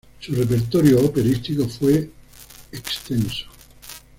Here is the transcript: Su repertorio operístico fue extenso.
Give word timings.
Su 0.19 0.33
repertorio 0.33 0.99
operístico 0.99 1.69
fue 1.69 2.09
extenso. 2.71 3.45